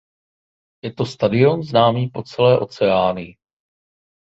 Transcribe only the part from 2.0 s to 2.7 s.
po celé